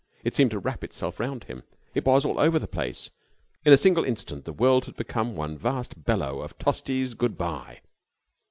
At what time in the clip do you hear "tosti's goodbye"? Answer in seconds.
6.57-7.81